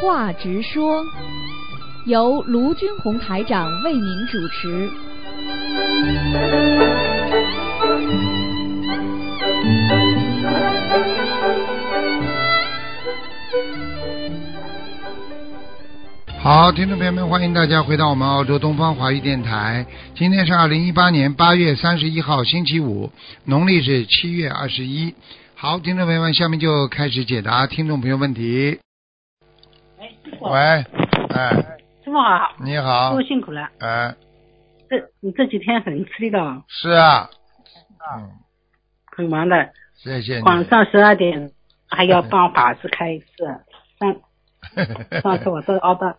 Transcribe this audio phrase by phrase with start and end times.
[0.00, 1.02] 话直说，
[2.04, 4.90] 由卢军红台长为您主持。
[16.38, 19.86] 好，听众朋友们，欢迎大家回到我们澳洲东方华语电台。
[20.14, 23.10] 今天是二零一八年八月三十一号，星期五，
[23.44, 25.14] 农历是七月二十一。
[25.54, 28.78] 好，听众朋友们，下面就开始解答听众朋友问题。
[30.40, 30.58] 喂，
[31.30, 31.50] 哎，
[32.04, 33.68] 师傅好，你好师傅，辛苦了。
[33.78, 34.14] 哎，
[34.88, 37.30] 这你这几天很吃力的哦，是啊，
[38.16, 38.30] 嗯，
[39.16, 39.70] 很忙的。
[39.94, 40.42] 谢谢你。
[40.42, 41.50] 晚上十二点
[41.88, 43.24] 还要 帮法师开示。
[43.98, 44.16] 上
[45.22, 46.16] 上次我到澳大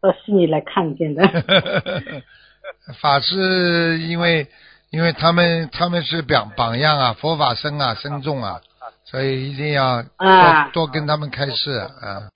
[0.00, 1.22] 到悉尼来看见的。
[3.00, 4.46] 法师，因为
[4.90, 8.60] 因为他们他们是榜榜样啊，佛法僧啊，僧众啊，
[9.04, 12.28] 所以一定要多、啊多跟他们开示啊。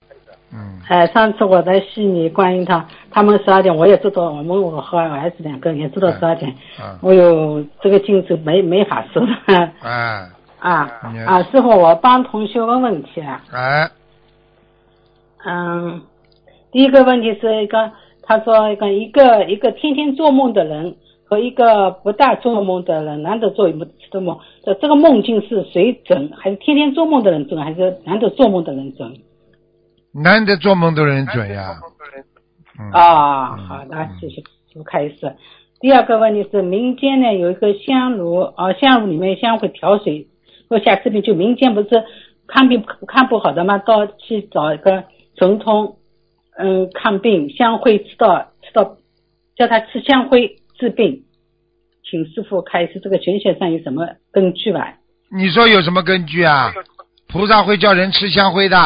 [0.51, 6.51] 嗯，哎，上次我在悉尼观音堂，他们十二点我也知道，我们我和儿子两个人也知道十二点。
[6.79, 9.31] 啊，我有这个镜子没没法说的。
[9.81, 10.89] 哎啊
[11.25, 13.41] 啊，师傅，我帮同学问问题啊。
[13.51, 13.89] 哎，
[15.45, 16.01] 嗯，
[16.71, 17.91] 第一个问题是一个，
[18.23, 23.73] 他说一个一个一个天天做梦的人和一个不大做梦的人，难得做一
[24.11, 26.31] 次梦，这这个梦境是谁准？
[26.35, 29.15] 还是天天做梦的人准，还是难得做梦的人准？
[30.13, 31.79] 难得做梦都人准呀。
[32.79, 35.35] 嗯，啊，嗯好的，谢谢师傅开始。
[35.79, 40.27] 第二个问题是，民间呢有一个香炉，啊，香炉里面香会调水，
[40.69, 41.21] 或下治病。
[41.21, 41.89] 就民间不是
[42.47, 45.05] 看病看不好的嘛，到去找一个
[45.37, 45.97] 神通，
[46.57, 48.97] 嗯，看病香灰吃到吃到，
[49.55, 51.23] 叫他吃香灰治病。
[52.09, 54.95] 请师傅开始，这个玄学上有什么根据吧？
[55.31, 56.73] 你说有什么根据啊？
[57.27, 58.77] 菩萨会叫人吃香灰的，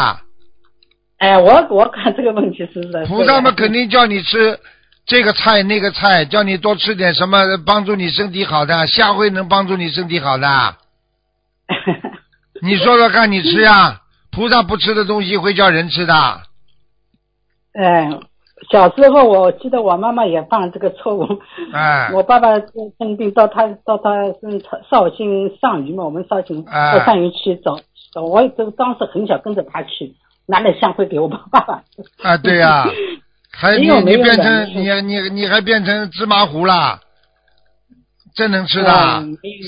[1.18, 3.06] 哎，我我看这个问题是不是？
[3.06, 4.60] 菩萨们肯定叫你吃
[5.06, 10.48] 这个菜那个菜，叫你多吃点什么帮助你身体好的，下回能帮助你身体好的。
[12.62, 14.02] 你说说看，你吃呀？
[14.32, 16.14] 菩萨不吃的东西会叫人吃的。
[17.74, 18.10] 哎，
[18.72, 21.28] 小时候我记得我妈妈也犯这个错误。
[21.72, 22.50] 哎，我爸爸
[22.98, 24.10] 生病到他到他
[24.42, 24.60] 嗯
[24.90, 27.78] 绍兴上虞嘛，我们绍兴哎到上虞去找
[28.14, 30.16] 找，我也就当时很小跟着他去，
[30.46, 31.84] 拿点香灰给我爸爸。
[32.24, 32.86] 啊，对呀、
[33.52, 37.00] 还你你变成你你你还变成芝麻糊啦，
[38.36, 39.24] 真能吃的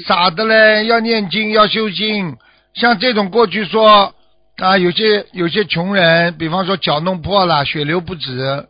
[0.08, 0.86] 傻的嘞！
[0.86, 2.36] 要念经，要修心。
[2.74, 4.14] 像这种过去说
[4.58, 8.68] 啊，有些有些穷人，比方说脚弄破了，血流不止，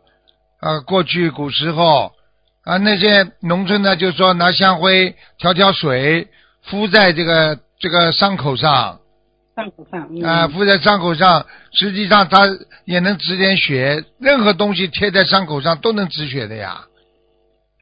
[0.60, 2.12] 啊，过去古时候
[2.64, 6.28] 啊，那些农村呢，就说拿香灰调调水，
[6.62, 9.00] 敷在这个这个伤口上，
[9.56, 12.46] 上口上，嗯、啊，敷在伤口上，实际上它
[12.84, 14.04] 也能止点血。
[14.20, 16.84] 任何东西贴在伤口上都能止血的呀！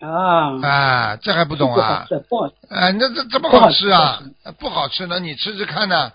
[0.00, 2.06] 啊，啊，这还不懂啊？
[2.70, 4.22] 啊，那这这么不好好吃啊？
[4.60, 6.12] 不好吃呢，你吃吃看呢。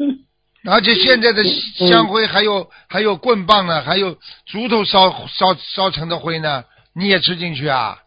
[0.00, 0.18] 嗯，
[0.68, 1.44] 而且现在的
[1.88, 4.16] 香灰还有还有棍棒呢，还有
[4.46, 7.98] 竹头烧烧烧成的灰呢，你也吃进去啊？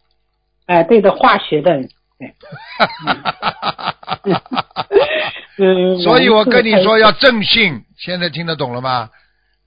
[0.65, 1.89] 哎，对的，化学的，对，
[5.57, 9.09] 嗯，所以我跟你说要要正信，现在听得懂了吗？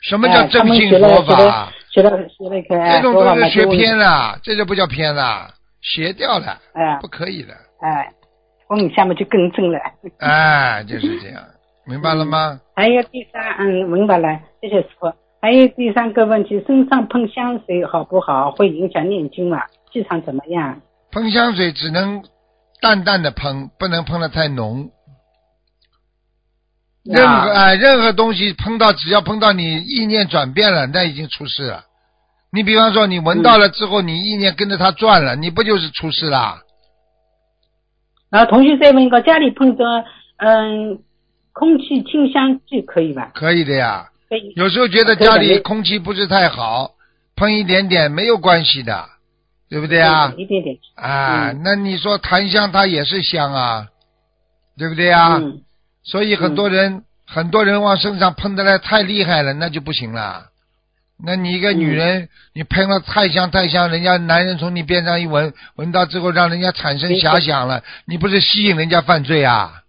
[0.01, 1.73] 什么叫正信佛法？
[1.91, 5.49] 学了学了一个，哎这种都是学偏了，这就不叫偏了，
[5.81, 7.55] 邪掉了，哎不可以的。
[7.81, 8.11] 哎，
[8.69, 9.79] 我们下面就更正了。
[10.19, 11.43] 哎，就是这样，
[11.87, 12.61] 明白了吗？
[12.75, 15.13] 还有第三，嗯，明白了，谢谢师傅。
[15.41, 18.51] 还有第三个问题，身上喷香水好不好？
[18.53, 19.63] 会影响念经吗？
[19.93, 20.81] 气场怎么样？
[21.11, 22.23] 喷香水只能
[22.83, 24.91] 淡淡的喷，不能喷的太浓。
[27.05, 31.85] 任何啊哎、任何东西碰到，只要碰到你意念转变了，那已经出事了。
[32.53, 36.61] 你比方说，你闻到了之后，你意念跟着它转了，你不就是出事啦？
[38.31, 39.85] 然后同学再问一个，家里碰着
[40.39, 41.01] 嗯
[41.53, 43.31] 空气清香剂可以吧？
[43.35, 44.09] 可以的呀。
[44.29, 44.53] 可以。
[44.57, 46.93] 有时候觉得家里空气不是太好，
[47.37, 49.09] 喷一点点没有关系的，
[49.73, 50.35] 对不对啊？
[50.37, 50.77] 一点点。
[50.97, 53.89] 啊，嗯那你说檀香它也是香啊，
[54.77, 55.39] 对不对啊？
[55.39, 55.63] 嗯
[56.05, 60.49] 所以很多人、很多人往身上喷的来太厉害了，那就不行了。
[61.25, 69.85] 那你一个女人，你喷了太香太香，人家男人从你边上一闻，闻到之后让人家产生遐想了，你不是吸引人家犯罪啊？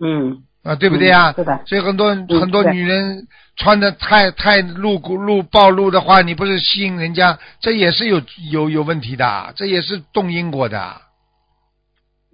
[0.00, 1.30] 嗯啊，对不对啊？
[1.30, 3.26] 嗯是的所以很多很多女人
[3.56, 8.20] 穿的太太露骨露暴露的话，你不是吸引人家，这也是有
[8.52, 11.00] 有有问题的，这也是动因果的。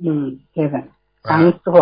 [0.05, 0.83] 嗯，对的。
[1.23, 1.79] 感恩师傅。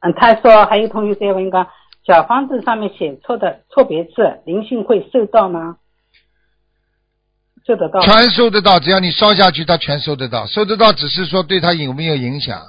[0.00, 1.66] 嗯，他说还有同学在问一个，
[2.06, 5.76] 小房子上面写错的错别字，灵性会受到吗？
[7.66, 8.00] 收得到。
[8.00, 10.46] 全收得到，只要你烧下去，他全收得到。
[10.46, 12.60] 收得到只是说对他有没有影响。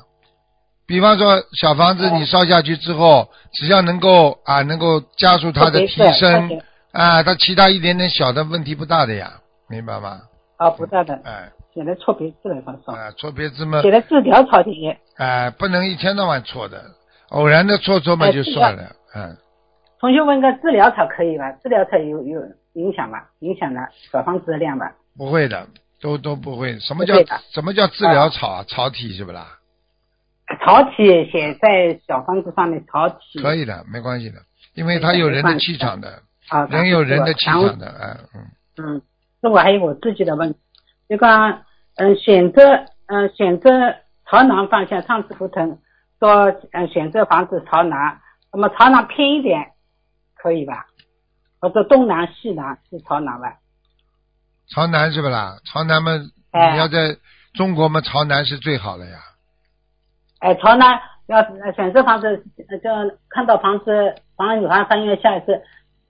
[0.87, 6.61] 比方说小房子哦你烧下去之后，只要能够啊能够加速它的提升
[6.91, 9.33] 啊，它其他一点点小的问题不大的呀，
[9.67, 10.21] 明白吗？
[10.57, 14.97] 啊，不大的，哎写的错别字了，啊，错别字嘛，写的字潦草点。
[15.17, 16.81] 哎，不能一天到晚错的，
[17.29, 19.35] 偶然的错错嘛哎就算了，嗯。
[19.99, 21.51] 同学问个治疗草可以吧？
[21.63, 22.41] 治疗草有有
[22.73, 23.17] 影响吗？
[23.39, 23.81] 影响了
[24.11, 24.91] 小房子的量吧？
[25.17, 25.67] 不会的，
[25.99, 26.79] 都都不会。
[26.79, 27.15] 什么叫
[27.51, 28.63] 什么叫治疗草啊？
[28.67, 29.47] 草体是不啦？
[30.63, 34.39] 草体写在小房子上面，草体可以的，没关系的，
[34.75, 38.45] 因为它有人的气场的，啊，人有人的气场的，哎嗯。
[38.77, 39.01] 嗯，
[39.41, 40.59] 这我还有我自己的问题，
[41.09, 41.63] 就讲
[41.95, 42.61] 嗯选择
[43.07, 43.69] 嗯选择
[44.29, 45.79] 朝南方向，上次图腾
[46.19, 48.19] 说嗯选择房子朝南，
[48.53, 49.71] 那么朝南偏一点
[50.35, 50.85] 可以吧？
[51.59, 53.57] 或者东南西南是朝南吧？
[54.69, 55.57] 朝南是不啦？
[55.65, 56.11] 朝南嘛，
[56.51, 57.17] 哎你要在
[57.53, 59.19] 中国嘛，朝南是最好的呀。
[60.45, 62.27] 哎，朝南要呃选择房子，
[62.69, 65.63] 呃就看到房子房有房翻阅下是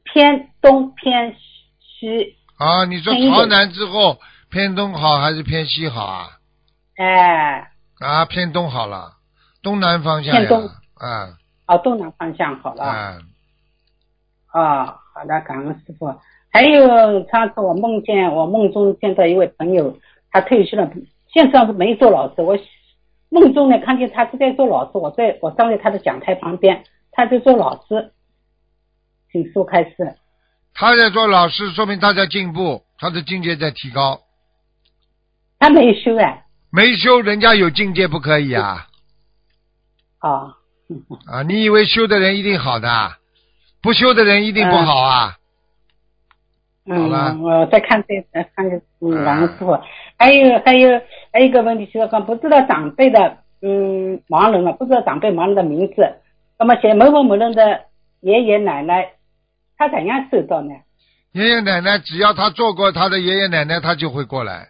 [0.03, 1.33] 偏东偏
[1.79, 4.17] 西，啊，你说朝南之后
[4.51, 6.27] 偏东好还是偏西好啊？
[6.97, 7.71] 哎，
[8.01, 9.13] 啊，偏东好了，
[9.63, 10.67] 东南方向偏东。
[10.95, 11.29] 啊
[11.67, 12.83] 哦东南方向好了。
[12.83, 13.17] 啊，
[14.53, 16.13] 哦，好的，感恩师傅。
[16.51, 19.97] 还有上次我梦见我梦中见到一位朋友，
[20.29, 20.89] 他退休了，
[21.33, 22.41] 现在是没做老师。
[22.41, 22.57] 我
[23.29, 28.11] 梦中呢看见他是在做老师，我在我站在他的讲台旁边，他在做老师。
[29.31, 30.15] 请师傅开始。
[30.73, 34.21] 他在做老师，说明他在进步，他的境界在提高。
[35.59, 38.87] 他没修哎，没修，人家有境界不可以啊！
[40.21, 40.53] 哦，
[41.25, 43.17] 啊，你以为修的人一定好的，
[43.81, 45.37] 不修的人一定不好啊？
[46.87, 49.77] 好了嗯，我在看这呃看这嗯，嗯感恩师傅。
[50.17, 51.01] 还有还有
[51.33, 56.15] 还有一个问题就是讲不知道长辈的嗯盲人了，不知道长辈盲人的名字，
[56.59, 57.81] 那么写某某某人的
[58.21, 59.13] 爷爷奶奶，
[59.77, 60.73] 他怎样收到呢？
[61.31, 64.69] 爷爷奶奶只要他做过他的爷爷奶奶，他就会过来。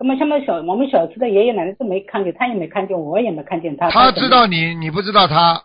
[0.00, 3.90] 那么像我们小我们小区的爷爷奶奶都没看见，他也没看见，我也没看见他。
[3.90, 5.64] 他知道你，你不知道他，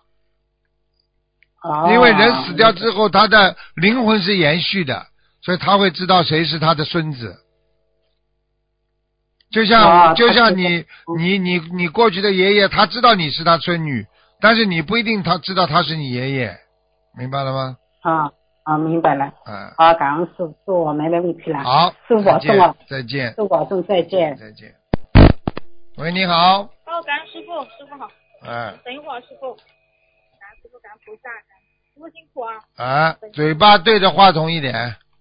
[1.64, 5.06] 哦，因为人死掉之后，他的灵魂是延续的，
[5.42, 7.38] 所以他会知道谁是他的孙子。
[9.52, 10.84] 就像、啊就像你
[11.18, 14.06] 你你你过去的爷爷，他知道你是他孙女，
[14.42, 16.58] 但是你不一定他知道他是你爷爷，
[17.18, 17.78] 明白了吗？
[18.02, 18.32] 啊
[18.64, 19.26] 啊，明白了。
[19.46, 21.64] 啊，好，感恩师傅，师傅我没问题了。
[21.64, 24.36] 好，师傅保再重再见师，傅保重，再见。
[24.36, 24.74] 再见。
[25.98, 28.10] 喂，你好，哦，感恩师傅，师傅好。
[28.46, 29.56] 哎等一会儿，师傅。
[30.84, 32.60] 感恩师傅，感恩菩萨，感恩师傅辛苦啊。
[32.76, 34.74] 啊，嘴巴对着话筒一点，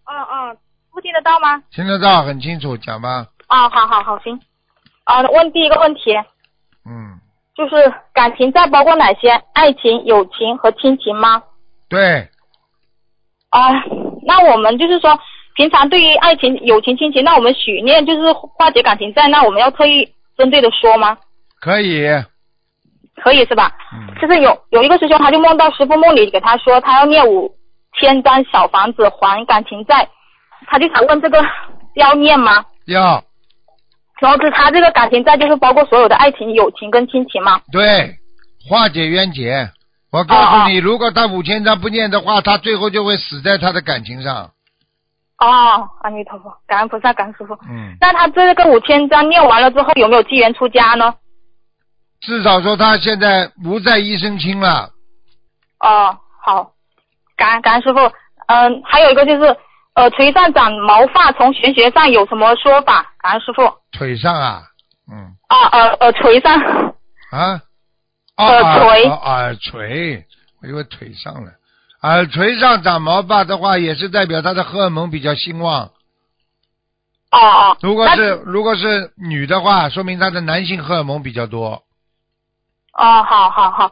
[0.07, 0.57] 哦哦，
[0.93, 1.63] 不听得到吗？
[1.71, 3.29] 听得到很清楚，讲吧。
[3.49, 4.41] 哦，好好好，行。
[5.05, 6.17] 啊，问第一个问题，
[6.85, 7.19] 嗯，
[7.55, 9.31] 就是感情债包括哪些？
[9.53, 11.43] 爱情、友情和亲情吗？
[11.89, 12.29] 对，
[13.51, 13.85] 啊，
[14.27, 15.19] 那我们就是说，
[15.55, 21.19] 平常对于爱情、友情、亲情，那我们许愿就是化解感情债，那我们要特意针对的说吗？
[21.61, 22.05] 可以，
[23.23, 23.71] 可以是吧？
[23.93, 27.55] 嗯，就是有有一个师兄，他就梦到师傅梦里给他说，他要念五
[27.99, 30.09] 千张小房子还感情债，
[30.67, 31.43] 他就想问这个
[31.95, 32.65] 要念吗？
[32.87, 33.23] 要
[34.21, 37.61] 然后是他这个感情债就是包括所有的爱情、友情跟亲情吗？
[37.71, 38.17] 对，
[38.69, 39.69] 化解冤结。
[40.13, 44.51] 我告诉你，如果他五千张不念的话，他最后就会死在他的感情上。
[45.39, 47.55] 哦，阿弥陀佛，感恩菩萨，感恩师傅。
[47.69, 51.15] 嗯，那他这个五千张念完了之后，有没有机缘出家呢？
[52.23, 54.91] 至少说他现在不在一身轻了。
[55.81, 56.73] 哦，好，
[57.37, 57.99] 感恩感恩师傅。
[58.47, 59.57] 嗯，还有一个就是，
[59.95, 63.13] 呃，腿上长毛发，从玄学上有什么说法？
[63.19, 63.63] 感恩师傅。
[63.93, 64.63] 腿上啊，
[65.11, 66.61] 嗯啊呃呃，垂上。
[67.31, 67.61] 啊，
[68.37, 70.27] 哦耳耳垂哦耳垂，
[70.63, 71.51] 我以为腿上了。
[72.03, 75.91] 耳垂上长毛发的话，也是代表他的荷尔蒙比较兴旺。
[77.31, 77.77] 哦哦。
[77.81, 81.83] 如果是如果是女的话，说明她的男性荷尔蒙比较多，
[82.93, 83.91] 哦，好好好。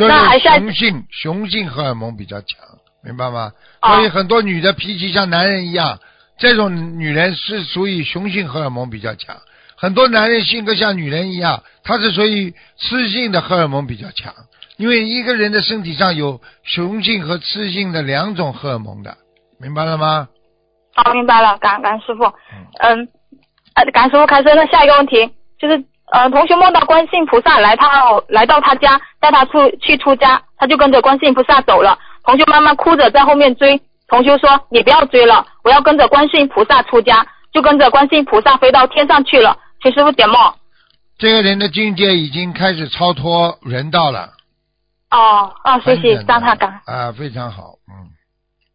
[0.00, 2.58] 那还是雄性雄性荷尔蒙比较强，
[3.04, 3.52] 明白吗？
[3.82, 5.98] 哦所以很多女的脾气像男人一样，
[6.38, 9.36] 这种女人是属于雄性荷尔蒙比较强。
[9.76, 14.32] 很多男人性格像女人一样，他是属于雌性的荷尔蒙比较强。
[14.78, 19.16] 因为一个人的身体上有雄性和雌性的两种荷尔蒙的，
[19.60, 20.28] 明白了吗？
[20.94, 22.24] 好，明白了，感感恩师傅。
[22.80, 23.06] 嗯，
[23.74, 24.54] 呃，感恩师傅开车。
[24.54, 27.88] 那下一个问题就是，呃，同学梦到观世音菩萨来他
[28.28, 31.98] 来到他家，带他出去出家，他就跟着观世音菩萨走了。
[32.22, 39.56] 同学妈妈哭着在后面追，同学说你不要追了，我要跟着观世音菩萨出家，就跟着观世音菩萨飞到天上去了。
[39.82, 40.36] 请师傅解梦。
[41.18, 44.28] 这个人的境界已经开始超脱人道了。
[45.10, 46.78] 哦哦，谢谢张太感。
[46.84, 48.10] 啊，非常好，嗯。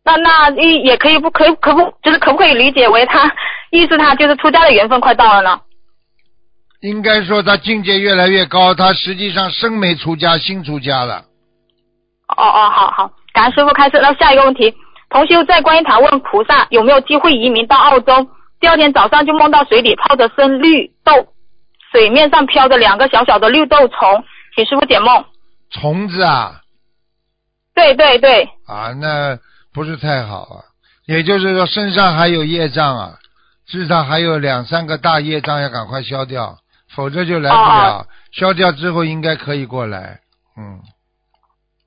[0.04, 3.32] 那那也也可以不可以可不就是可不可以理解为他
[3.70, 5.62] 意思他就是出家的缘分快到了呢？
[6.88, 11.26] 应该说他境界越来越高，他实际上身没出家，心出家了。
[12.30, 14.00] 哦哦，好好，感恩师傅开始。
[14.02, 14.74] 那下一个问题，
[15.10, 18.28] 同修在观音堂问菩萨有没有机会移民到澳洲，
[18.60, 21.12] 第二天早上就梦到水里泡着生绿豆，
[21.92, 24.24] 水面上飘着两个小小的绿豆虫，
[24.56, 25.26] 请师傅解梦。
[25.72, 26.62] 虫子啊？
[27.76, 28.50] 对对对。
[28.66, 29.38] 啊，那
[29.74, 30.56] 不是太好啊，
[31.06, 33.14] 也就是说身上还有业障啊，
[33.66, 36.58] 至少还有两三个大业障要赶快消掉。
[36.98, 40.20] 否则就来不了，消掉之后应该可以过来，
[40.58, 40.82] 嗯。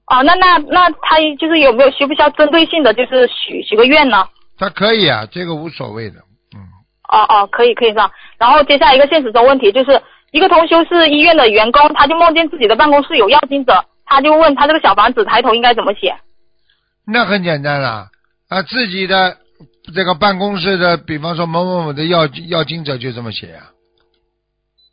[0.07, 4.29] 哦，那那那他就是有没有需不需要针对性的，就是许许个愿呢？
[4.57, 6.19] 他可以啊，这个无所谓的，
[6.55, 6.63] 嗯。
[7.09, 8.09] 哦哦，可以可以是吧？
[8.39, 10.01] 然后接下来一个现实中问题，就是
[10.31, 16.15] 一个同修是医院的员工，他就梦见自己的办公室有药经者，他就问他这个小房子抬头应该怎么写？
[17.05, 18.07] 那很简单啦，
[18.49, 19.37] 啊，自己的
[19.93, 23.71] 这个办公室的，比方说某某某的药药经者就这么写呀。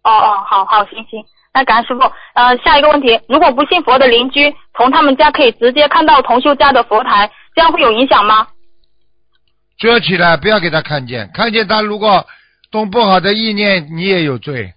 [0.07, 1.21] 哦哦，好好行行，
[1.53, 2.01] 那感恩师傅。
[2.33, 8.47] 呃，下一个问题，如果不信佛的邻居从他们家可以直接看到同修家的佛台，这样会有影响吗？
[9.77, 11.29] 遮起来，不要给他看见。
[11.33, 12.25] 看见他如果
[12.71, 14.73] 动不好的意念，你也有罪。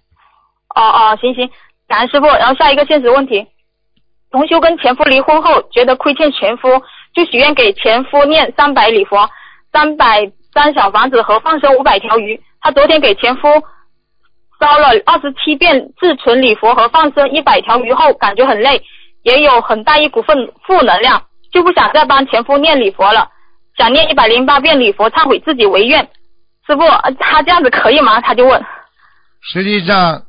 [0.75, 1.49] 哦哦，行行，
[1.87, 2.27] 感恩师傅。
[2.27, 3.47] 然后下一个现实问题，
[4.31, 6.67] 同修跟前夫离婚后，觉得亏欠前夫，
[7.13, 9.29] 就许愿给前夫念三百礼佛、
[9.71, 12.41] 三百张小房子和放生五百条鱼。
[12.59, 13.47] 他昨天给前夫。
[14.61, 18.83] 烧了二十七遍自存礼佛和放生一百条鱼后，感觉很累，
[19.23, 20.37] 也有很大一股份
[20.67, 23.27] 负能量，就不想再帮前夫念礼佛了，
[23.75, 26.07] 想念一百零八遍礼佛忏悔自己为愿。
[26.67, 26.83] 师傅，
[27.19, 28.21] 他这样子可以吗？
[28.21, 28.63] 他就问。
[29.51, 30.21] 实际上，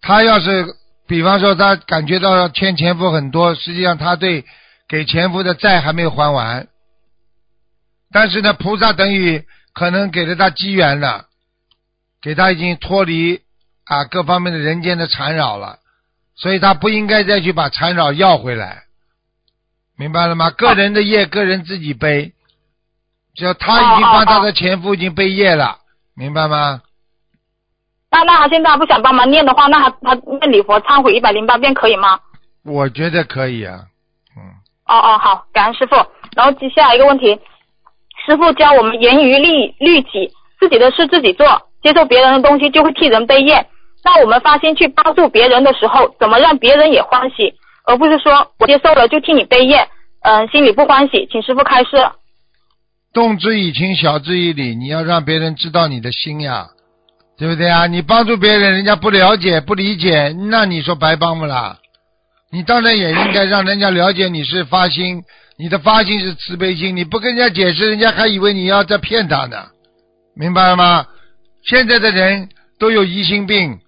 [0.00, 0.66] 他要是
[1.08, 4.44] 比方说他感觉到欠前夫很多，实际上他对
[4.88, 6.68] 给前夫的债还没有还完，
[8.12, 9.42] 但是呢，菩萨等于
[9.74, 11.24] 可能给了他机缘了，
[12.22, 13.40] 给他已经脱离。
[13.90, 15.80] 啊，各方面的人间的缠绕了，
[16.36, 18.84] 所以他不应该再去把缠绕要回来，
[19.98, 20.50] 明白了吗？
[20.50, 22.32] 个人的业，个人自己背，
[23.34, 25.78] 只要他已经帮他的前夫已经背业了，
[26.14, 26.82] 明白吗？
[28.12, 32.20] 那那他现在不想帮忙念的话，那他他念礼佛忏悔一百零八遍可以吗？
[32.64, 33.86] 我觉得可以啊，
[34.36, 34.42] 嗯。
[34.86, 35.96] 哦哦，好，感恩师傅。
[36.36, 37.40] 然后接下来一个问题，
[38.24, 43.66] 师傅教我们严于律律己，自己的事自己做，接受别人的东西就会替人背业。
[44.02, 47.54] 那我们发心去帮助别人的时候，怎么让别人也欢喜，
[47.84, 49.88] 而不是说我接受了就替你背业，
[50.22, 51.90] 嗯，心里不欢喜，请师傅开示。
[53.12, 56.68] 动之以情，晓之以理，你要让别人知道你的心呀，
[57.36, 57.86] 对不对啊？
[57.86, 61.76] 你帮助别人，人家不了解、不理解，那你说白帮不啦？
[62.52, 65.22] 你当然也应该让人家了解你是发心，
[65.58, 69.66] 你的发心是慈悲心，你不跟人家解释，人家还以为你要在骗他呢，
[70.34, 71.06] 明白了吗？
[71.64, 73.78] 现在的人都有疑心病。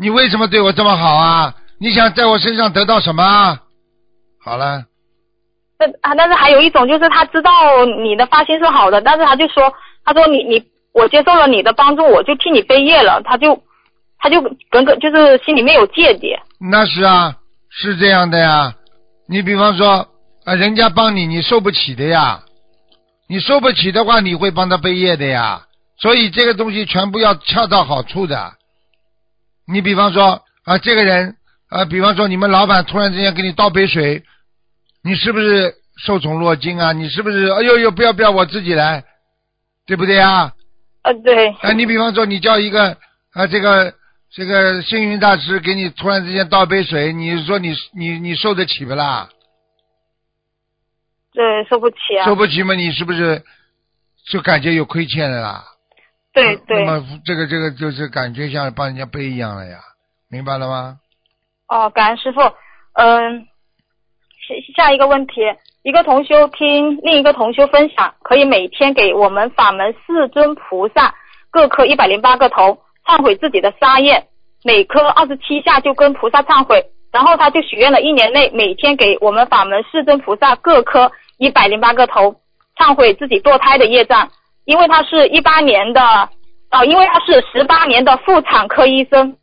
[0.00, 1.54] 你为什么对我这么好啊？
[1.78, 3.58] 你想在我身上得到什么？
[4.42, 4.84] 好了。
[5.78, 9.72] 那啊，但是还有一种就是他知道你的发心是好的，但是他就说，
[10.04, 13.62] 他说你你我接受了你的帮助，我就替你背业了，他就
[14.18, 14.40] 他就
[14.70, 16.34] 耿耿就是心里面有芥蒂。
[16.58, 17.36] 那是啊，
[17.68, 18.74] 是这样的呀。
[19.28, 20.08] 你比方说
[20.44, 22.40] 啊，人家帮你，你受不起的呀。
[23.28, 25.62] 你受不起的话，你会帮他背业的呀。
[26.00, 28.54] 所以这个东西全部要恰到好处的。
[29.70, 31.36] 你比方说啊，这个人
[31.68, 34.22] 啊，比方说你们老板突然之间给你倒杯水，
[35.02, 35.74] 你是不是
[36.04, 36.92] 受宠若惊啊？
[36.92, 39.04] 你是不是哎呦呦不要不要我自己来，
[39.86, 40.52] 对不对啊？
[41.02, 41.48] 啊对。
[41.48, 42.96] 啊，你比方说你叫一个
[43.32, 43.94] 啊这个
[44.32, 49.28] 这个星云大师给你突然之间倒杯水，你说你你你受得起不啦？
[51.32, 52.24] 对，受不起啊。
[52.24, 52.74] 受不起嘛？
[52.74, 53.42] 你是不是
[54.28, 55.64] 就感觉有亏欠的啦？
[56.32, 59.78] 对对，那么这个这个就是感觉像帮人家背一样了呀，
[60.28, 60.98] 明白了吗？
[61.68, 62.40] 哦，感恩师傅。
[62.92, 63.46] 嗯，
[64.74, 65.40] 下下一个问题，
[65.82, 71.14] 一个同修听另一个同修分享，可以每天给我们法门四尊菩萨
[71.50, 74.26] 各磕一百零八个头，忏悔自己的杀业，
[74.64, 82.40] 每磕二十七下就跟菩萨忏悔，然后他就许愿了一年内每天给我们法门四尊菩萨各磕一百零八个头，
[82.76, 84.30] 忏悔自己堕胎的业障。
[84.70, 86.00] 因为他是一八年的，
[86.70, 89.36] 哦，因为他是十八年的妇产科医生，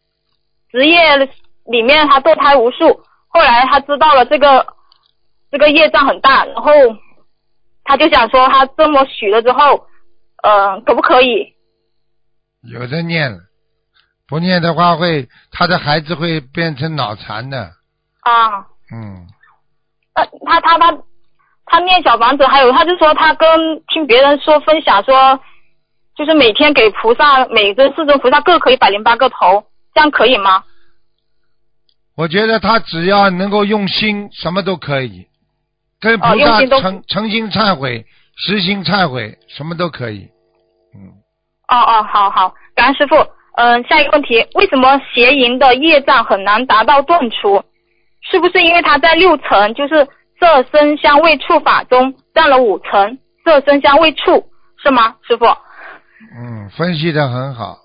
[0.72, 1.18] 职业
[1.66, 4.66] 里面他堕胎无数，后来他知道了这个
[5.52, 6.72] 这个业障很大，然后
[7.84, 9.86] 他就想说他这么许了之后，
[10.44, 11.58] 呃，可不可以？
[12.64, 13.40] 有的念了，
[14.30, 17.72] 不念的话会他的孩子会变成脑残的。
[18.22, 18.60] 啊，
[18.94, 19.28] 嗯，
[20.16, 20.98] 那他他他
[21.68, 23.48] 他念小房子，还有他就说他跟
[23.88, 25.40] 听别人说分享说，
[26.16, 30.64] 就是每天给菩萨每尊四尊菩萨各可以百零八个头，这样可以吗？
[32.16, 35.28] 我觉得他只要能够用心，什么都可以。
[36.00, 38.06] 跟哦菩萨诚诚心忏悔，
[38.38, 40.28] 实心忏悔，什么都可以。
[40.96, 41.12] 嗯，
[41.68, 43.16] 哦哦，好好，感恩师傅。
[43.60, 47.64] 嗯、下一个问题，为什么邪淫的业障很难达到断除？
[48.30, 50.08] 是不是因为他在六层，就是
[50.40, 54.46] 色声香味触法中占了五层，色声香味触
[54.84, 55.46] 是吗，师傅？
[56.36, 57.80] 嗯，分析的很好。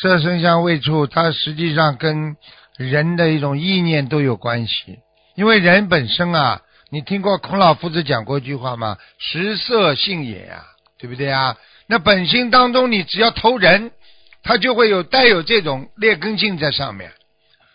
[0.00, 2.36] 色声香味触，它实际上跟
[2.76, 4.98] 人的一种意念都有关系。
[5.34, 8.96] 因为人本身啊，你听过孔老夫子讲过一句话吗？
[9.18, 10.64] 食色性也呀、
[10.98, 11.56] 对不对啊？
[11.88, 13.92] 那本性当中，你只要投人，
[14.42, 17.12] 它就会有带有这种劣根性在上面。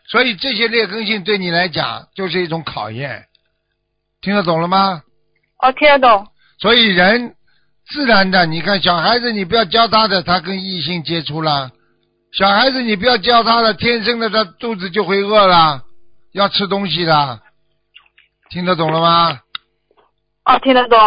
[0.08, 3.26] 所以这些劣根性对你来讲就是一种考验，
[4.24, 5.02] 听得懂了吗？
[5.60, 6.26] 哦，听得懂。
[6.60, 7.36] 所以人
[7.88, 11.70] 自然的，你看小孩子，你不要教他的，他跟异性接触了；
[12.32, 15.82] 小孩子你不要教他的，天生的他肚子就会饿了，
[16.32, 17.42] 要吃东西的。
[18.50, 19.40] 听得懂了吗？
[20.46, 20.98] 哦，听得懂。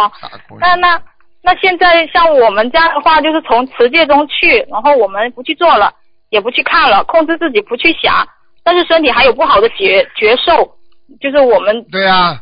[0.59, 1.01] 那那
[1.41, 5.93] 那现在像我们家的话，就是从持戒中去，然后我们不去做了，
[6.29, 8.27] 也不去看了，控制自己不去想，
[8.63, 10.77] 但是身体还有不好的觉觉受，
[11.19, 12.41] 就是我们对呀、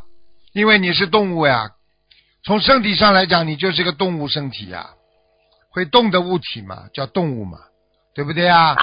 [0.56, 1.72] 因为你是动物呀，
[2.46, 4.92] 从身体上来讲，你就是个动物身体呀，
[5.70, 7.58] 会动的物体嘛，叫动物嘛，
[8.16, 8.74] 对不对呀？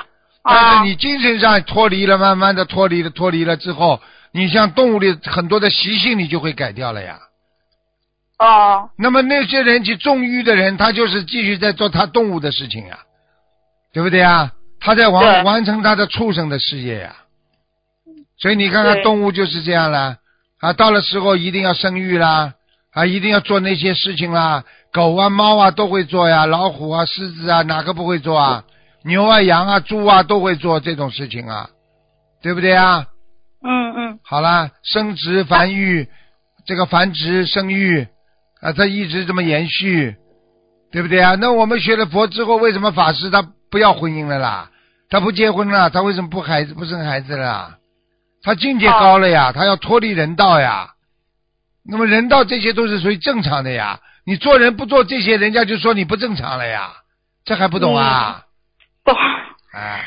[0.44, 7.18] 但啊是你精神上脱离了，慢慢的脱离了，脱离了之后，你像动物的很多的习性，你就会改掉了呀。
[8.38, 12.98] 哦那么那些人去纵欲的人，他就是继续在做他动物的事情呀，
[13.94, 14.52] 对不对呀？
[14.78, 17.16] 他在完完成他的畜生的事业呀。
[18.36, 20.18] 所以你看看动物就是这样啦，
[20.62, 22.54] 啊，到了时候一定要生育啦，
[22.92, 28.64] 啊，一定要做那些事情啦，狗啊、猫啊都会做呀，老虎啊、狮子啊，哪个不会做啊？
[29.02, 31.68] 牛啊、羊啊、猪啊都会做这种事情啊，
[32.42, 33.06] 对不对啊？
[33.64, 36.08] 嗯嗯好啦，生殖繁育，
[36.64, 38.06] 这个繁殖生育
[38.60, 40.14] 啊，它一直这么延续，
[40.92, 41.34] 对不对啊？
[41.34, 44.70] 那我们学了佛之后，为什么法师他不要婚姻了啦？
[45.10, 47.78] 他不结婚了，他为什么不孩子不生孩子了啦？
[48.42, 50.90] 他境界高了呀，他要脱离人道呀。
[51.84, 56.92] 那么人道这些都是属于正常的呀，你做人不做这些，人家就说你不正常了呀，
[57.44, 58.44] 这还不懂啊？
[59.04, 59.14] 懂。
[59.72, 60.04] 哎，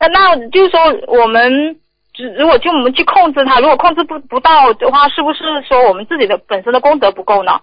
[0.00, 1.80] 那那就是说我们。
[2.16, 7.60] 只如果就我们去控制它，如果控制不不到的话，是不是说我们自己的本身的功德不够呢？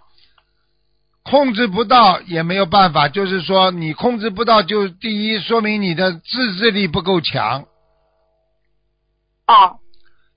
[1.24, 7.66] 控制不到也没有办法，就是说你控制不到，就第一说明你的自制力不够强，
[9.48, 9.80] 哦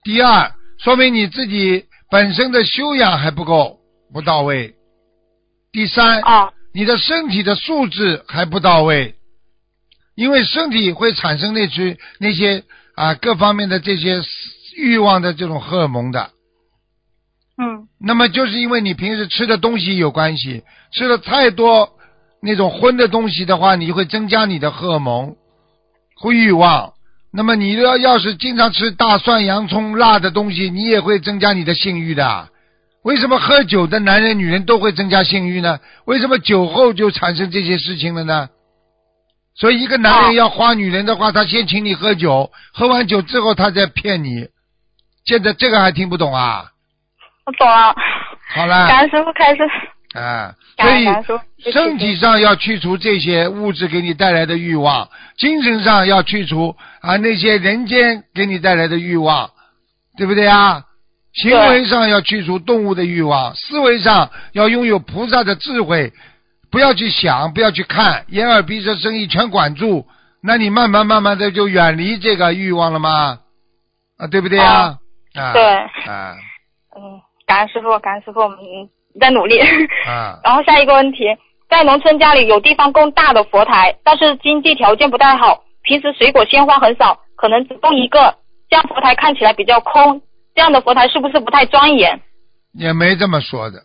[0.06, 3.80] 第二说明你自己本身的修养还不够
[4.12, 4.76] 不到位，
[5.72, 9.16] 第三啊你的身体的素质还不到位，
[10.14, 12.62] 因为身体会产生那些那些
[12.94, 14.22] 啊各方面的这些
[14.76, 16.30] 欲望的这种荷尔蒙的，
[17.60, 17.88] 嗯。
[17.98, 21.98] 那么就是因为你平时吃的东西有关系，吃了太多
[22.40, 25.34] 那种荤的东西的话，你会增加你的荷尔蒙
[26.14, 26.92] 和欲望。
[27.36, 32.48] 那么你要要是经常吃大蒜、洋葱、辣的东西，你也会增加你的性欲的。
[33.02, 35.78] 为什么喝酒的男人、女人都会增加性欲呢？
[36.06, 38.48] 为什么酒后就产生这些事情了呢？
[39.54, 44.48] 所以一个男人哦要花女人的话，他先请你喝酒，喝完酒之后他再骗你。
[45.26, 46.64] 现在这个还听不懂啊？
[47.44, 47.94] 我懂了。
[48.48, 48.88] 好了。
[48.88, 49.62] 感恩师傅开始。
[50.16, 59.50] 啊，所以身体上要去除这些物质给你带来的欲望，精神上要去除啊那些人间给你带来的欲望，
[60.16, 60.84] 对不对啊？
[61.34, 66.14] 行为上要去除动物的欲望，思维上要拥有菩萨的智慧，
[66.70, 70.06] 不要去想，不要去看，眼耳鼻舌身意全管住，
[70.42, 73.40] 那你慢慢慢慢的就远离这个欲望了吗？
[74.16, 74.98] 啊，对不对啊？
[75.34, 75.62] 啊，对
[76.06, 76.36] 啊
[76.96, 78.58] 嗯，感恩师傅，感恩师傅，我们
[79.20, 79.60] 在努力。
[80.06, 81.24] 啊， 然后下一个问题，
[81.68, 88.36] 在农村家里有地方供大的佛台，但是经济条件不太好，平时水果鲜花很少，可能只供一个，
[88.68, 90.22] 这样佛台看起来比较空。
[90.54, 92.20] 这样的佛台是不是不太庄严？
[92.72, 93.80] 也没这么说的，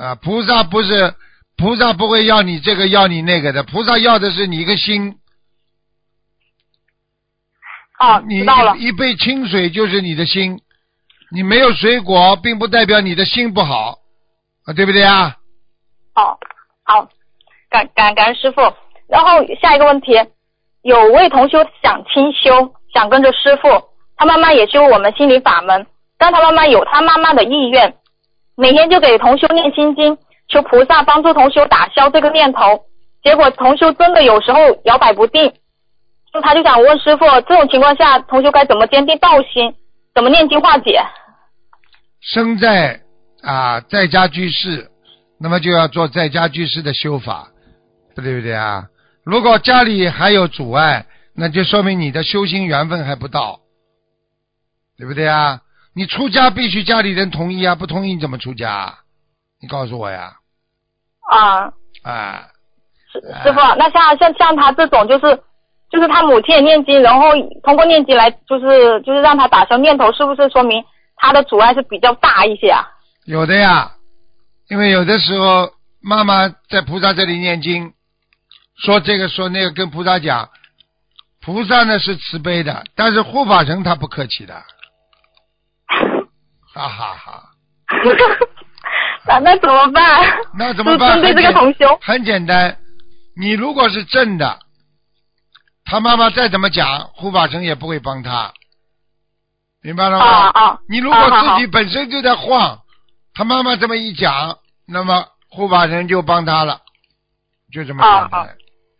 [0.00, 1.14] 啊，菩萨不是
[1.56, 5.16] 菩萨不会要你这个要你那个的，菩萨要的是你一个心，
[7.98, 8.76] 哦，你知道了。
[8.76, 10.60] 一一杯清水就是你的心，
[11.30, 13.98] 你没有水果，并不代表你的心不好
[14.68, 15.34] 啊，对不对啊？
[16.14, 16.38] 好，
[16.84, 17.08] 好，
[17.70, 18.60] 感感感恩师傅。
[19.08, 20.12] 然后下一个问题，
[20.82, 23.82] 有位同修想清修，想跟着师傅，
[24.18, 25.86] 他妈妈也修我们心灵法门，
[26.18, 27.94] 但他妈妈有他妈妈的意愿，
[28.56, 32.84] 每天就给同修念心经，求菩萨帮助同修打消这个念头。
[33.22, 35.50] 结果同修真的有时候摇摆不定，
[36.34, 39.74] 那他就想问师傅，这种情况下同修该怎么坚定道心，
[40.14, 41.02] 怎么念经化解？
[42.20, 43.00] 生在
[43.42, 44.90] 啊在家居士，
[45.38, 47.48] 那么就要做在家居士的修法，
[48.14, 48.86] 对不对啊？
[49.24, 53.60] 如果家里还有阻碍，那就说明你的修行缘分还不到，
[54.96, 55.60] 对不对啊？
[55.94, 58.94] 你出家必须家里人同意啊，不同意你怎么出家？
[59.60, 60.34] 你告诉我呀！
[61.30, 61.72] 啊、
[62.04, 62.48] 啊，
[63.12, 65.42] 师师傅，那像像像他这种，就是
[65.90, 70.84] 就是他母亲也念经，然后通过念经来，就是就是让他打消念头，是不是说明
[71.16, 72.86] 他的阻碍是比较大一些啊？
[73.28, 73.92] 有的呀，
[74.70, 77.92] 因为有的时候妈妈在菩萨这里念经，
[78.82, 80.48] 说这个说那个，跟菩萨讲，
[81.42, 84.54] 菩萨呢是慈悲的，但是护法神他不客气的，
[86.72, 87.50] 哈哈哈。
[89.26, 90.38] 那那怎么办？
[90.56, 91.20] 那怎么办？
[91.20, 92.78] 针对这个同修，很简单，
[93.36, 94.58] 你如果是正的，
[95.84, 98.54] 他妈妈再怎么讲，护法神也不会帮他，
[99.82, 100.24] 明白了吗？
[100.24, 102.80] 啊啊你如果自己本身就在晃，
[103.38, 106.80] 他妈妈这么一讲，那么护法神就帮他了，
[107.72, 108.48] 就这么简啊单。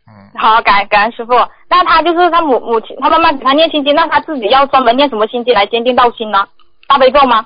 [0.07, 1.33] 嗯，好，感感恩师傅。
[1.67, 6.47] 那他就是他母母亲，他妈妈给他念心经，那他自己要专门念什么心经来坚定道心呢？
[6.87, 7.45] 大悲咒吗？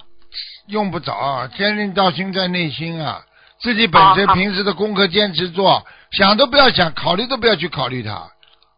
[0.67, 3.21] 用不着，坚定道心在内心啊，
[3.59, 8.27] 自己本身平时的功课坚持做，想都不要想，考虑都不要去考虑他。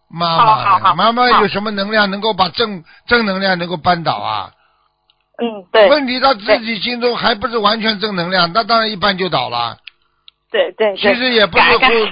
[0.10, 4.51] 妈妈妈妈有什么能量能够把正正能量能够扳倒啊？
[5.38, 9.78] 嗯，对问题他自己心中还不是完全正能量，那当然一般就倒了。
[10.52, 10.98] 对对对。
[10.98, 11.63] 其实也不是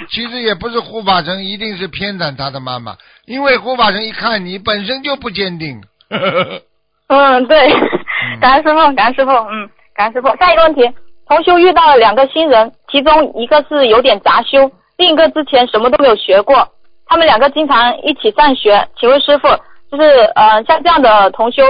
[0.09, 5.81] 其实也不是护法神，一定是偏袒他的妈妈，因为护法神一看你本身就不坚定。
[7.07, 7.69] 嗯，对，
[8.41, 10.27] 感恩师傅，感恩师傅，嗯，感恩师傅。
[10.37, 10.81] 下一个问题，
[11.27, 16.67] 同修遇到了两个新人，其中一个是有点杂修，另一个之前什么都没有学过。
[17.05, 19.47] 他们两个经常一起上学，请问师傅，
[19.91, 21.61] 就是呃，像这样的同修，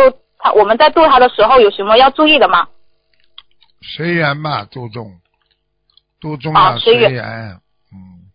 [0.44, 2.68] 他我们在度他的时候有什么要注意的吗？
[3.82, 5.10] 随缘嘛，度众，
[6.20, 7.24] 度众啊随缘缘。
[7.94, 8.28] 嗯，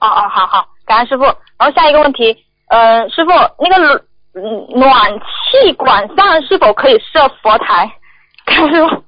[0.00, 1.24] 哦哦，好好，感恩师傅。
[1.24, 2.36] 然后下一个问题，
[2.68, 7.90] 呃，师傅，那个嗯暖气管上是否可以设佛台？
[8.44, 9.04] 感恩师傅。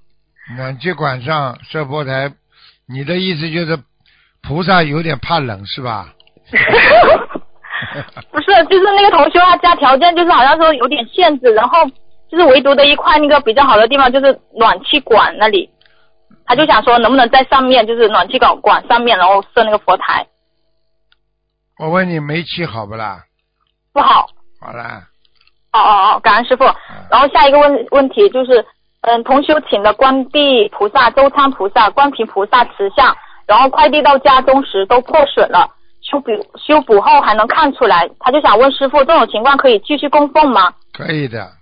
[0.57, 2.33] 暖气管上设佛台，
[2.87, 3.79] 你的意思就是
[4.43, 6.15] 菩萨有点怕冷是吧？
[8.31, 11.79] 不是，就是那个同学他家条件就是好像说有点限制，然后
[12.31, 15.71] 就是唯独的一块那个比较好的地方就是暖气管那里，
[16.45, 20.27] 他就想说能不能在上面就是暖气管管上面然后设那个佛台，
[21.79, 23.25] 我问你煤气好不啦？
[23.93, 24.27] 不好。
[24.61, 25.03] 好啦，
[25.73, 26.65] 哦哦哦，感恩师傅。
[27.11, 28.67] 然后下一个问问题就是，
[29.03, 35.71] 嗯，同修请的观地菩萨、周仓菩萨、观平菩萨慈像，然后快递到家中时都破损了，
[36.03, 40.75] 修补修补后还能看出来，他就想问师傅，这种情况可以继续供奉吗？
[40.93, 41.58] 可以的。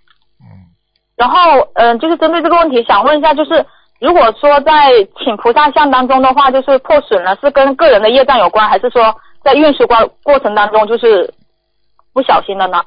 [1.16, 3.64] 嗯，然后，嗯、就是针对这个问题，想问一下，就是
[4.00, 4.90] 如果说在
[5.24, 11.32] 请菩萨像当中的话，就是破损了，是跟个人的业障有关，还是说在运输过过程当中就是
[12.12, 12.82] 不小心的呢？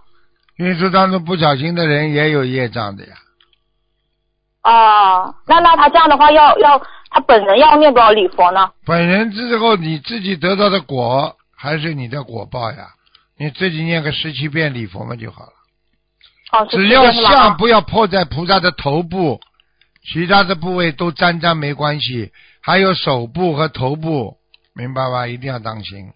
[0.57, 3.13] 运输当中不小心的人也有业障的呀。
[4.61, 8.69] 啊，那那他这样的话要要他本人要念多少礼佛呢？
[8.85, 12.89] 本人之后你自己得到的果还是你的果报呀，
[13.37, 15.53] 你自己念个十七遍礼佛嘛就好了。
[16.51, 19.39] 哦，只要像不要破在菩萨的头部，
[20.03, 22.31] 其他的部位都沾沾没关系，
[22.61, 24.37] 还有手部和头部，
[24.73, 25.27] 明白吧？
[25.27, 26.11] 一定要当心。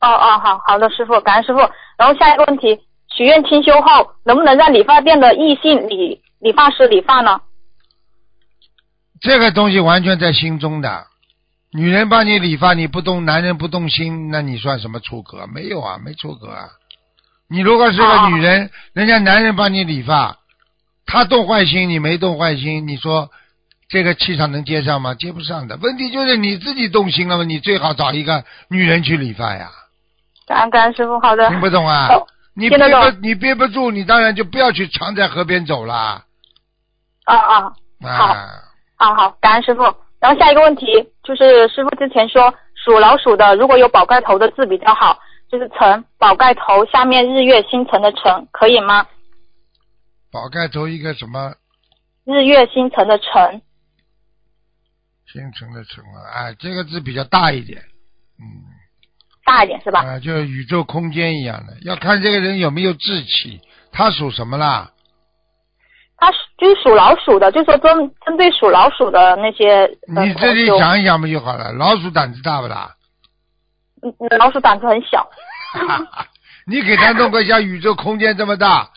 [0.00, 1.60] 哦哦，好好的，师傅，感恩师傅。
[1.96, 2.80] 然后下一个问题，
[3.14, 7.40] 许愿清修后能不能让理发店的异性理理发师理发呢？
[9.20, 11.06] 这个东西完全在心中的。
[11.72, 15.46] 女人帮你理发你不动，男人不动心，那你算什么出格？
[15.46, 16.70] 没有啊，没出格啊。
[17.50, 20.36] 你如果是个女人，人家男人帮你理发，
[21.04, 23.28] 他动坏心，你没动坏心，你说
[23.88, 25.14] 这个气场能接上吗？
[25.14, 25.76] 接不上的。
[25.78, 29.68] 问题就是你自己动心了嘛，你最好找一个女人去理发呀。
[30.46, 31.48] 感恩感恩师傅，好的。
[31.48, 32.26] 听不懂啊哦？
[32.54, 36.22] 你憋不你憋不住，你当然就不要去常在河边走啦。
[37.24, 38.48] 啊啊，好啊，
[38.96, 39.82] 好好，感恩师傅。
[40.20, 40.86] 然后下一个问题
[41.24, 45.18] 就是，师傅之前说属老鼠的如果有宝盖头的字比较好，
[45.50, 49.06] 就是辰宝盖头下面日月星辰的辰，可以吗？
[50.30, 51.54] 宝盖头一个什么
[52.24, 53.60] 日月星辰的辰，
[55.26, 56.22] 星辰的辰啊？
[56.32, 57.82] 哎，这个字比较大一点，
[58.38, 58.46] 嗯，
[59.44, 60.04] 大一点是吧？
[60.04, 63.60] 啊，就宇宙空间一样的，要看这个人有没有志气。
[63.92, 64.92] 他属什么啦？
[66.16, 71.72] 他属就是属老鼠的，就说针针对属老鼠的那些呃你自己想一想不就好了？
[71.72, 72.94] 老鼠胆子大不大？
[74.38, 75.28] 老鼠胆子很小。
[76.66, 78.88] 你给他弄个像宇宙空间这么大，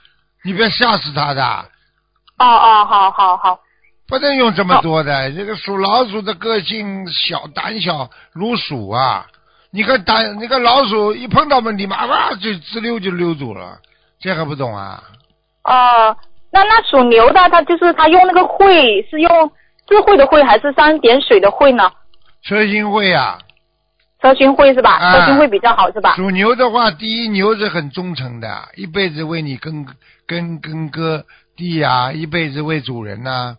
[0.43, 1.43] 你别吓死他的。
[2.37, 3.59] 哦哦，好好好，
[4.07, 5.31] 不能用这么多的。
[5.31, 9.25] 这个属老鼠的个性小、胆小如鼠啊！
[9.71, 13.77] 你看胆，你看老鼠一碰到问题嘛，哇就直溜就溜走了，
[14.19, 15.01] 这还不懂啊？
[15.63, 16.15] 哦，
[16.51, 19.51] 那那属牛的，他就是他用那个会是用
[19.87, 21.91] 智慧的慧还是三点水的慧呢？
[22.43, 23.39] 车心会啊，
[24.23, 24.91] 车心慧是吧？
[24.91, 26.15] 啊车心慧比较好是吧？
[26.15, 29.85] 属牛的话，第一牛是很忠诚的，一辈子为你跟
[30.25, 31.25] 跟跟哥
[31.57, 33.57] 弟呀、一辈子为主人呐、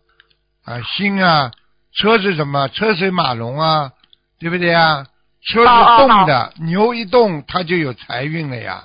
[0.64, 1.50] 啊，心啊，
[1.92, 2.66] 车是什么？
[2.68, 3.92] 车水马龙啊，
[4.40, 5.04] 对不对啊？
[5.46, 5.66] 车是
[5.98, 8.84] 动的，牛一动它就有财运了呀。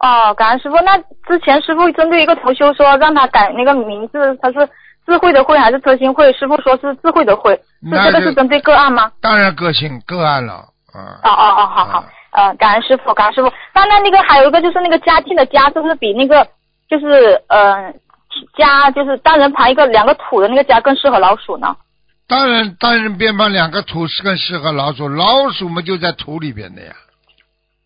[0.00, 0.76] 哦，感恩师傅。
[0.78, 4.68] 那之前师傅针对一个同修说让他改那个名字，他是
[5.06, 6.32] 智慧的慧还是车心慧？
[6.32, 9.10] 师傅说是智慧的慧，是这个是针对个案吗？
[9.20, 10.54] 当然个性个案了，
[10.92, 13.52] 啊、哦哦哦，好好嗯，呃，感恩师傅，感恩师傅。
[13.74, 16.46] 那那那个还有一个就是那个家境的家，是不是比那个
[16.88, 17.92] 就是呃
[18.56, 21.76] 家就是单人旁一个两个土的那个家更适合老鼠呢？
[22.28, 26.92] 当然，单人边旁两个土是更适合老鼠，老鼠嘛就在土里边的呀，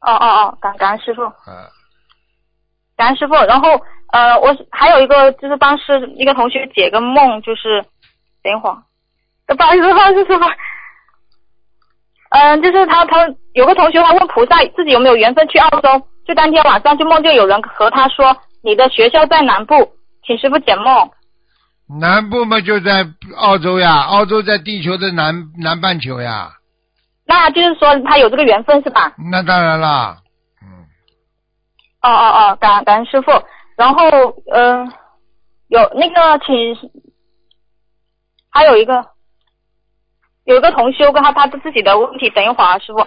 [0.00, 1.66] 哦哦哦，感感恩师傅，啊，
[2.96, 3.34] 感恩师傅。
[3.34, 3.80] 然后
[4.12, 7.82] 呃，我还有一个就是当时一个同学解个梦，就是
[8.42, 8.76] 等一会儿，
[9.46, 10.44] 呃不好意思，不好意思，师傅。
[12.30, 19.92] 嗯，就是他他有个同学他问菩萨自己有没有缘分去澳洲，就当天晚上就梦见有人和他说你的学校在南部，
[20.26, 21.10] 请师傅解梦。
[22.00, 23.06] 南部嘛就在
[23.36, 26.50] 澳洲呀，澳洲在地球的南南半球呀，
[27.24, 29.12] 那就是说他有这个缘分是吧？
[29.30, 30.25] 那当然啦，嗯，
[32.08, 33.32] 哦哦哦，感感恩师傅。
[33.76, 34.04] 然后
[34.52, 34.92] 嗯、
[35.68, 36.90] 有那个请，
[38.50, 39.04] 还有一个
[40.44, 43.06] 有一个同修跟他他自己的问题，等一会儿啊，师傅。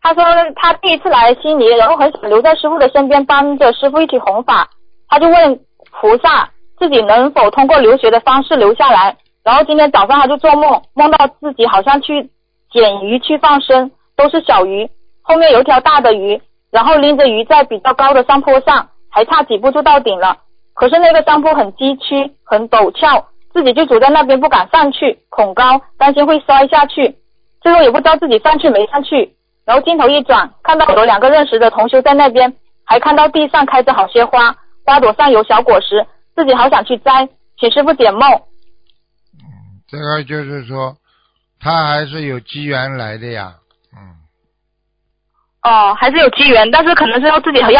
[0.00, 0.22] 他说
[0.56, 4.68] 他第一次来悉尼，然后很想留在师傅的身边，帮着师傅一起弘法。
[5.08, 9.16] 他就问菩萨自己能否通过留学的方式留下来。
[9.42, 12.30] 然后今天早上他就做梦，梦到自己好像去
[12.70, 14.90] 捡鱼去放生，都是小鱼，
[15.22, 16.40] 后面有一条大的鱼，
[16.74, 20.38] 然后拎着鱼在比较高的山坡上，还差几步就到顶了。
[20.74, 27.16] 可是那个山坡很崎岖，很陡峭，自己就走在那边不敢上去，恐高，担心会摔下去。
[27.60, 29.36] 最后也不知道自己上去没上去。
[29.64, 32.52] 然后镜头一转，看到有两个认识的同修在那边，
[32.84, 38.20] 还看到地上开着好些花，花朵上有小果实，自己好想去摘，请师傅解梦。
[39.86, 40.96] 这个就是说，
[41.60, 43.54] 他还是有机缘来的呀，
[45.64, 47.70] 哦，还是有机缘，但是可能是要自己要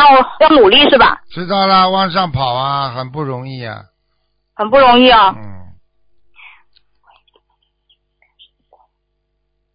[0.41, 1.21] 要努力是吧？
[1.31, 3.83] 知道啦，往上跑啊，很不容易啊，
[4.55, 5.35] 很不容易啊。
[5.37, 5.75] 嗯，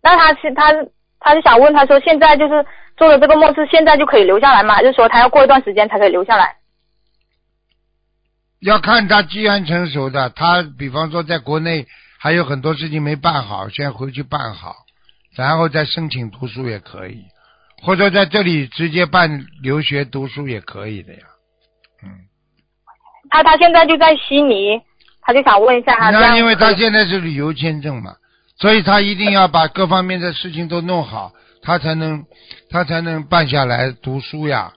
[0.01, 0.73] 那他是他
[1.19, 2.65] 他就想问他说，现在就是
[2.97, 4.73] 做的这个梦是现在就可以留下来吗？
[4.73, 6.55] 还是说他要过一段时间才可以留下来？
[8.61, 11.85] 要看他机缘成熟的，他比方说在国内
[12.17, 14.75] 还有很多事情没办好，先回去办好，
[15.35, 17.23] 然后再申请读书也可以，
[17.81, 21.19] 或者在这里直接办留学读书也可以的呀，
[22.03, 22.09] 嗯。
[23.29, 24.79] 他他现在就在悉尼，
[25.21, 28.15] 他就想问一下他那因为他现在是旅游签证嘛，
[28.57, 32.25] 所以他一定要把各方面的事情都弄好，他才能
[32.69, 34.73] 他才能办下来读书呀，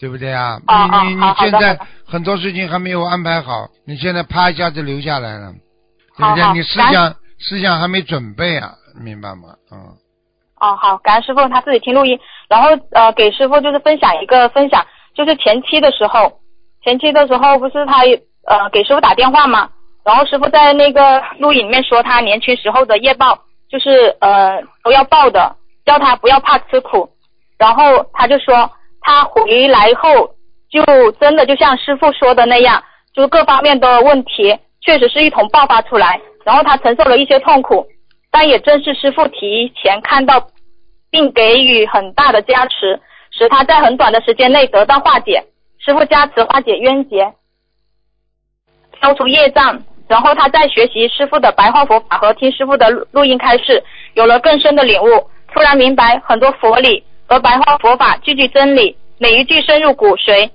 [0.00, 0.60] 对不对啊？
[0.66, 5.52] 你你你现在很多事情还没有安排好，你现在啪一下子留下来了，
[6.18, 6.52] 对不对？
[6.54, 9.54] 你思想思想还没准备啊，明白吗？
[9.70, 9.94] 嗯，
[10.62, 12.16] 哦，好，感恩师傅他自己听录音，
[12.48, 16.38] 然后呃给师傅就是分享一个分享，就是前期的时候，
[16.84, 18.02] 前期的时候不是他
[18.46, 19.68] 呃给师傅打电话吗？
[20.04, 23.36] 然后师傅在那个录影里面说他年轻时候的业报
[23.68, 27.10] 就是呃都要报的，叫他不要怕吃苦。
[27.58, 28.70] 然后他就说
[29.00, 30.30] 他回来后
[30.70, 32.80] 就真的就像师傅说的那样，
[33.12, 37.86] 就是各方面的问题确实是一同爆发出来，然后他承受了一些痛苦，
[38.32, 40.44] 但也正是师傅提前看到，
[41.12, 42.98] 并给予很大的加持，
[43.30, 45.44] 使他在很短的时间内得到化解。
[45.78, 47.32] 师傅加持化解冤结，
[49.00, 49.84] 消除业障。
[50.08, 53.82] 然后他在学习师傅的白话佛法和听师傅的录音开示，
[54.14, 60.50] 有了更深的领悟，突然明白很多佛理和白话佛法句句真理，每一句深入骨髓，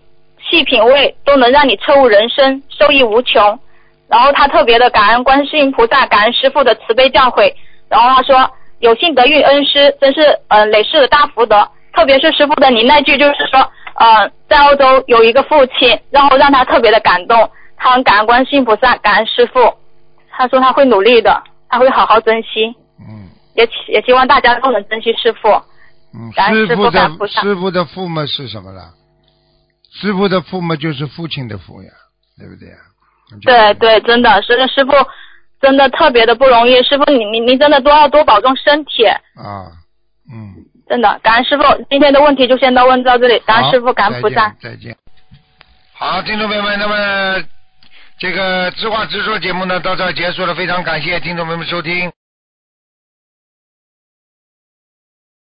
[0.50, 3.60] 细品味都能让你彻悟人生，受益无穷。
[4.08, 7.54] 然后他特别的感恩观世音菩萨，感恩师傅的慈悲教诲。
[7.90, 11.68] 然后他说，有幸得遇恩师，真是呃累世的大福德。
[11.94, 13.60] 特别是师傅的您那句，就是说，
[13.96, 17.50] 呃，在澳洲有一个父亲，然后让他特别的感动。
[17.76, 19.74] 他很感恩观世音菩萨，感恩师傅。
[20.30, 22.68] 他说他会努力的，他会好好珍惜。
[23.00, 25.50] 嗯也也希望大家都能珍惜师傅。
[26.14, 28.94] 嗯，感恩师傅的师傅的父母是什么了？
[29.92, 31.90] 师傅的父母就是父亲的父呀，
[32.38, 32.76] 对不对呀？
[33.42, 34.92] 对对，真的是师傅，
[35.62, 36.82] 真的特别的不容易。
[36.84, 39.72] 师傅，你你你真的都要多保重身体，啊，
[40.32, 40.66] 嗯。
[40.88, 41.20] 真的。
[41.22, 43.38] 感恩师傅，今天的问题就先到问到这里。
[43.40, 44.56] 感恩师傅，感恩菩萨。
[44.62, 44.96] 再见。
[45.94, 47.44] 好，听众朋友们，那么
[48.18, 52.10] 这个知话直说节目呢到这儿结束了，非常感谢听众朋友们收听。